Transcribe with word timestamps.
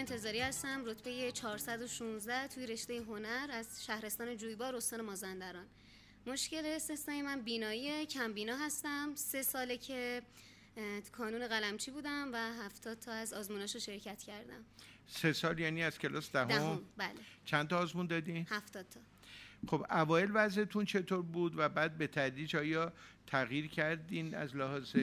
انتظاری 0.00 0.40
هستم. 0.40 0.84
رتبه 0.84 1.32
416 1.32 2.48
توی 2.48 2.66
رشته 2.66 2.96
هنر 2.96 3.48
از 3.50 3.84
شهرستان 3.84 4.36
جویبار 4.36 4.76
استان 4.76 5.00
مازندران. 5.00 5.66
مشکل 6.26 6.62
استثنایی 6.64 7.22
من 7.22 7.40
بینایی 7.40 8.06
کم 8.06 8.32
بینا 8.32 8.56
هستم. 8.56 9.12
سه 9.14 9.42
ساله 9.42 9.76
که 9.76 10.22
کانون 11.12 11.48
قلمچی 11.48 11.90
بودم 11.90 12.30
و 12.32 12.36
هفتاد 12.36 12.98
تا 12.98 13.12
از 13.12 13.32
آزموناشو 13.32 13.78
شرکت 13.78 14.22
کردم. 14.22 14.64
سه 15.06 15.32
سال 15.32 15.58
یعنی 15.58 15.82
از 15.82 15.98
کلاس 15.98 16.32
دهم؟ 16.32 16.48
دهم 16.48 16.82
بله. 16.96 17.14
چند 17.44 17.68
تا 17.68 17.78
آزمون 17.78 18.06
دادین؟ 18.06 18.46
هفتاد 18.50 18.86
تا. 18.88 19.00
خب 19.68 19.86
اوایل 19.90 20.30
وضعتون 20.34 20.84
چطور 20.84 21.22
بود 21.22 21.58
و 21.58 21.68
بعد 21.68 21.98
به 21.98 22.06
تدریج 22.06 22.56
آیا 22.56 22.92
تغییر 23.26 23.68
کردین 23.68 24.34
از 24.34 24.56
لحاظ 24.56 24.96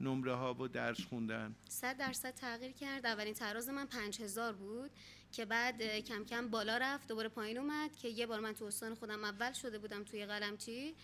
نمره 0.00 0.34
ها 0.34 0.54
و 0.54 0.68
درس 0.68 1.00
خوندن. 1.00 1.54
صد 1.68 1.96
درصد 1.96 2.34
تغییر 2.34 2.72
کرد. 2.72 3.06
اولین 3.06 3.34
تراز 3.34 3.68
من 3.68 3.86
پنج 3.86 4.22
هزار 4.22 4.52
بود 4.52 4.90
که 5.32 5.44
بعد 5.44 5.82
کم 5.82 6.24
کم 6.24 6.48
بالا 6.48 6.78
رفت 6.78 7.08
دوباره 7.08 7.28
پایین 7.28 7.58
اومد 7.58 7.96
که 7.96 8.08
یه 8.08 8.26
بار 8.26 8.40
من 8.40 8.52
تو 8.52 8.64
استان 8.64 8.94
خودم 8.94 9.24
اول 9.24 9.52
شده 9.52 9.78
بودم 9.78 10.04
توی 10.04 10.26
قلمچی 10.26 10.94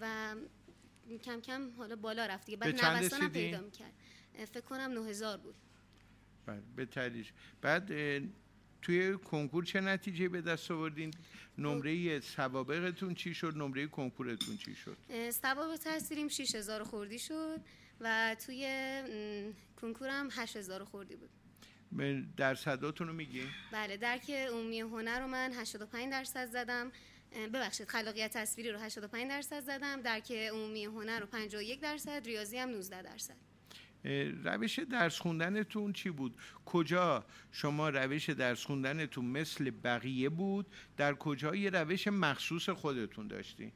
و 0.00 0.34
کم 1.22 1.40
کم 1.40 1.70
حالا 1.78 1.96
بالا 1.96 2.26
رفت 2.26 2.46
دیگه. 2.46 2.58
بعد 2.58 2.84
نوستانم 2.84 3.30
پیدا 3.30 3.60
می‌کرد. 3.60 3.92
فکر 4.52 4.60
کنم 4.60 4.90
9000 4.92 5.38
بود. 5.38 5.54
بله 6.46 6.62
به 6.76 6.86
تدریج. 6.86 7.30
بعد 7.62 7.92
توی 8.86 9.16
کنکور 9.16 9.64
چه 9.64 9.80
نتیجه 9.80 10.28
به 10.28 10.40
دست 10.40 10.70
آوردین؟ 10.70 11.10
نمره 11.58 12.20
سوابقتون 12.20 13.14
چی 13.14 13.34
شد؟ 13.34 13.56
نمره 13.56 13.86
کنکورتون 13.86 14.56
چی 14.56 14.74
شد؟ 14.74 14.96
سوابق 15.30 15.76
تحصیلیم 15.76 16.28
6000 16.28 16.84
خوردی 16.84 17.18
شد 17.18 17.60
و 18.00 18.36
توی 18.46 18.66
کنکورم 19.80 20.28
8000 20.32 20.84
خوردی 20.84 21.16
بود. 21.16 21.30
درصداتون 22.36 23.08
رو 23.08 23.12
میگی؟ 23.12 23.42
بله 23.72 23.96
درک 23.96 24.30
عمومی 24.30 24.80
هنر 24.80 25.20
رو 25.20 25.26
من 25.26 25.52
85 25.52 26.12
درصد 26.12 26.46
زدم. 26.46 26.92
ببخشید 27.32 27.88
خلاقیت 27.88 28.36
تصویری 28.36 28.70
رو 28.70 28.78
85 28.78 29.28
درصد 29.28 29.60
زدم. 29.60 30.02
درک 30.02 30.32
عمومی 30.32 30.84
هنر 30.84 31.20
رو 31.20 31.26
51 31.26 31.80
درصد 31.80 32.26
ریاضی 32.26 32.58
هم 32.58 32.68
19 32.68 33.02
درصد. 33.02 33.36
روش 34.44 34.78
درس 34.78 35.18
خوندنتون 35.18 35.92
چی 35.92 36.10
بود؟ 36.10 36.34
کجا 36.66 37.24
شما 37.52 37.88
روش 37.88 38.30
درس 38.30 38.64
خوندنتون 38.64 39.24
مثل 39.24 39.70
بقیه 39.70 40.28
بود؟ 40.28 40.66
در 40.96 41.14
کجا 41.14 41.54
یه 41.54 41.70
روش 41.70 42.08
مخصوص 42.08 42.68
خودتون 42.68 43.28
داشتی؟ 43.28 43.72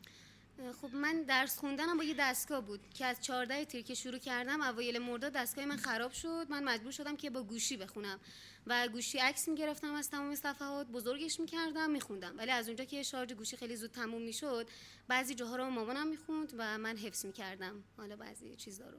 خب 0.83 0.95
من 0.95 1.23
درس 1.23 1.59
خوندنم 1.59 1.97
با 1.97 2.05
یه 2.05 2.15
دستگاه 2.19 2.61
بود 2.61 2.81
که 2.95 3.07
از 3.07 3.21
14 3.21 3.65
تیر 3.65 3.83
که 3.83 3.95
شروع 3.95 4.19
کردم 4.19 4.61
اوایل 4.61 4.99
مرداد 4.99 5.33
دستگاه 5.33 5.65
من 5.65 5.77
خراب 5.77 6.13
شد 6.13 6.47
من 6.51 6.65
مجبور 6.65 6.93
شدم 6.93 7.17
که 7.17 7.31
با 7.31 7.43
گوشی 7.43 7.77
بخونم 7.77 8.21
و 8.67 8.89
گوشی 8.89 9.19
عکس 9.19 9.49
می‌گرفتم 9.49 9.95
از 9.95 10.11
تمام 10.11 10.35
صفحات 10.35 10.87
بزرگش 10.87 11.41
می‌کردم 11.41 11.91
میخوندم 11.91 12.39
ولی 12.39 12.51
از 12.51 12.67
اونجا 12.67 12.85
که 12.85 13.03
شارژ 13.03 13.33
گوشی 13.33 13.57
خیلی 13.57 13.77
زود 13.77 13.91
تموم 13.91 14.23
می‌شد 14.23 14.69
بعضی 15.09 15.35
جاها 15.35 15.57
رو 15.57 15.71
مامانم 15.71 16.09
می‌خوند 16.09 16.55
و 16.59 16.79
من 16.79 16.97
حفظ 16.97 17.27
می‌کردم 17.27 17.85
حالا 17.97 18.17
بعضی 18.17 18.57
چیزا 18.57 18.91
رو. 18.91 18.99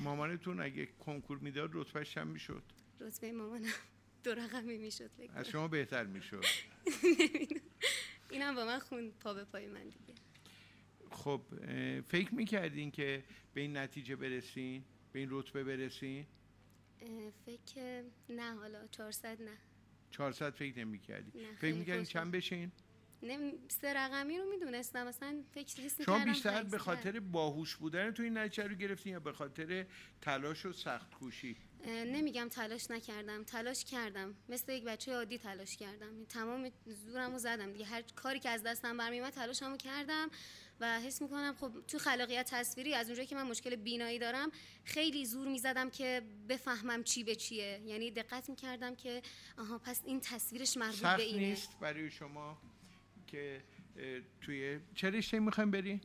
مامانتون 0.00 0.60
اگه 0.60 0.86
کنکور 0.86 1.38
می‌داد 1.38 1.70
رتبهش 1.74 2.18
هم 2.18 2.26
می‌شد. 2.26 2.62
رتبه 3.00 3.32
مامانم 3.32 3.72
دو 4.24 4.34
رقمی 4.34 4.78
می‌شد 4.78 5.10
از 5.34 5.48
شما 5.48 5.68
بهتر 5.68 6.04
می‌شد. 6.04 6.44
اینم 8.30 8.54
با 8.54 8.64
من 8.64 8.78
خون 8.78 9.10
پا 9.10 9.34
به 9.34 9.44
پای 9.44 9.66
من 9.66 9.82
دیگه. 9.82 10.14
خب 11.10 11.42
فکر 12.08 12.34
می‌کردین 12.34 12.90
که 12.90 13.24
به 13.54 13.60
این 13.60 13.76
نتیجه 13.76 14.16
برسین؟ 14.16 14.84
به 15.12 15.18
این 15.18 15.28
رتبه 15.30 15.64
برسین؟ 15.64 16.26
فکر 17.46 18.04
نه 18.28 18.54
حالا 18.54 18.86
400 18.86 19.42
نه. 19.42 19.58
400 20.10 20.50
فکر 20.50 20.78
نمی 20.78 20.98
کردی 20.98 21.32
فکر 21.58 21.74
می‌کردین 21.74 22.04
چند 22.04 22.32
بشین؟ 22.32 22.72
سه 23.68 23.94
رقمی 23.94 24.38
رو 24.38 24.50
می‌دونستم 24.50 25.06
مثلا 25.06 25.42
فکر 25.54 25.88
شما 26.04 26.24
بیشتر 26.24 26.62
به 26.62 26.78
خاطر 26.78 27.20
باهوش 27.20 27.76
بودن 27.76 28.10
تو 28.10 28.22
این 28.22 28.38
نتیجه 28.38 28.68
رو 28.68 28.74
گرفتین 28.74 29.12
یا 29.12 29.20
به 29.20 29.32
خاطر 29.32 29.86
تلاش 30.20 30.66
و 30.66 30.72
سخت 30.72 31.14
کوشی 31.14 31.56
نمیگم 31.86 32.48
تلاش 32.48 32.90
نکردم 32.90 33.44
تلاش 33.44 33.84
کردم. 33.84 34.34
مثل 34.48 34.72
یک 34.72 34.84
بچه 34.84 35.14
عادی 35.14 35.38
تلاش 35.38 35.76
کردم. 35.76 36.24
تمام 36.24 36.70
زورمو 36.86 37.38
زدم 37.38 37.72
دیگه. 37.72 37.84
هر 37.84 38.02
کاری 38.02 38.40
که 38.40 38.48
از 38.48 38.62
دستم 38.62 38.96
برمیومد 38.96 39.32
تلاشمو 39.32 39.76
کردم 39.76 40.30
و 40.80 41.00
حس 41.00 41.22
می‌کنم 41.22 41.54
خب 41.60 41.72
تو 41.88 41.98
خلاقیت 41.98 42.50
تصویری 42.50 42.94
از 42.94 43.06
اونجایی 43.06 43.28
که 43.28 43.34
من 43.34 43.42
مشکل 43.42 43.76
بینایی 43.76 44.18
دارم 44.18 44.50
خیلی 44.84 45.26
زور 45.26 45.48
می‌زدم 45.48 45.90
که 45.90 46.22
بفهمم 46.48 47.02
چی 47.02 47.24
به 47.24 47.34
چیه. 47.34 47.80
یعنی 47.86 48.10
دقت 48.10 48.50
می‌کردم 48.50 48.94
که 48.94 49.22
آها 49.58 49.78
پس 49.78 50.02
این 50.04 50.20
تصویرش 50.20 50.76
مربوط 50.76 51.16
به 51.16 51.22
اینه. 51.22 51.48
نیست 51.48 51.78
برای 51.80 52.10
شما؟ 52.10 52.58
که 53.32 53.62
توی 54.40 54.80
چه 54.94 55.10
رشته 55.10 55.38
می‌خوایم 55.38 55.70
بری؟ 55.70 56.00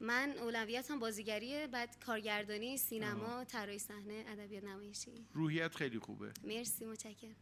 من 0.00 0.34
اولویتم 0.38 0.98
بازیگریه 0.98 1.66
بعد 1.66 1.98
کارگردانی 2.04 2.76
سینما 2.76 3.44
طراحی 3.44 3.78
صحنه 3.78 4.24
ادبیات 4.28 4.64
نمایشی. 4.64 5.26
روحیت 5.34 5.74
خیلی 5.74 5.98
خوبه. 5.98 6.32
مرسی 6.44 6.84
متشکرم. 6.84 7.36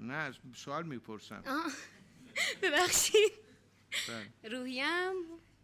نه 0.00 0.14
از 0.14 0.34
سوال 0.54 0.86
می‌پرسم. 0.86 1.42
ببخشید. 2.62 3.32
بله. 4.08 4.50
روحیم 4.50 5.12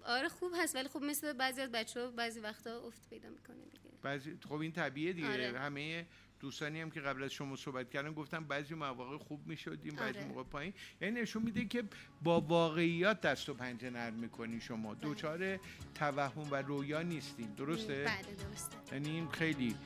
آره 0.05 0.29
خوب 0.29 0.53
هست 0.57 0.75
ولی 0.77 0.89
خب 0.89 1.03
مثل 1.03 1.33
بعضی 1.33 1.61
از 1.61 1.71
بچه 1.73 2.01
ها 2.01 2.11
بعضی 2.11 2.41
وقتا 2.41 2.87
افت 2.87 3.11
پیدا 3.11 3.29
می‌کنه 3.29 3.65
دیگه. 3.65 3.91
بعضی 4.03 4.39
خب 4.49 4.53
این 4.53 4.73
طبیعه 4.73 5.13
دیگه. 5.13 5.33
آره. 5.33 5.59
همه 5.59 6.07
دوستانی 6.41 6.81
هم 6.81 6.91
که 6.91 7.01
قبل 7.01 7.23
از 7.23 7.31
شما 7.31 7.57
صحبت 7.57 7.91
کردن 7.91 8.13
گفتم 8.13 8.45
بعضی 8.45 8.75
مواقع 8.75 9.17
خوب 9.17 9.47
می‌شدیم 9.47 9.95
بعضی 9.95 10.19
آره. 10.19 10.29
موقع 10.29 10.43
پایین 10.43 10.75
یعنی 11.01 11.21
نشون 11.21 11.43
میده 11.43 11.65
که 11.65 11.85
با 12.23 12.41
واقعیات 12.41 13.21
دست 13.21 13.49
و 13.49 13.55
پنجه 13.55 13.91
نرم 13.91 14.15
می‌کنی 14.15 14.61
شما 14.61 14.95
بله. 14.95 15.01
دوچار 15.01 15.61
توهم 15.95 16.51
و 16.51 16.63
رویا 16.63 17.03
نیستیم 17.03 17.55
درسته؟ 17.57 18.05
بله 18.05 18.35
درسته 18.35 18.77
یعنی 18.93 19.11
این 19.11 19.29
خیلی 19.29 19.77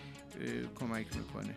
کمک 0.74 1.16
می‌کنه 1.16 1.56